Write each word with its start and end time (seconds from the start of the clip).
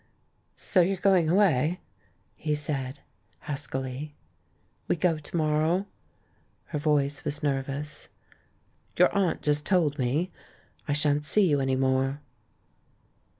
"So 0.55 0.81
you're 0.81 0.97
going 0.97 1.29
away?" 1.29 1.79
he 2.35 2.55
said 2.55 3.01
huskily. 3.41 4.15
"We 4.87 4.95
go 4.95 5.19
to 5.19 5.37
morrow." 5.37 5.85
Her 6.65 6.79
voice 6.79 7.23
was 7.23 7.43
nervous. 7.43 8.07
"Your 8.97 9.13
aunt 9.15 9.43
just 9.43 9.63
told 9.63 9.99
me. 9.99 10.31
I 10.87 10.93
shan't 10.93 11.27
see 11.27 11.47
you 11.47 11.59
any 11.59 11.75
more." 11.75 12.19